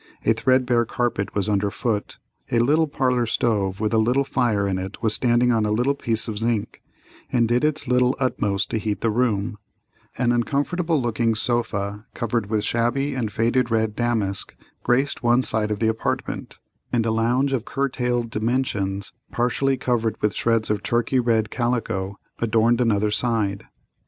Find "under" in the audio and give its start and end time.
1.47-1.69